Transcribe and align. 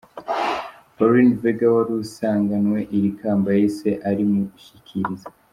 Pauline 0.95 1.35
Vega 1.41 1.65
wari 1.75 1.91
usanganywe 2.03 2.79
iri 2.97 3.09
kamba 3.19 3.47
yahise 3.55 3.89
arimushyikiriza. 4.09 5.27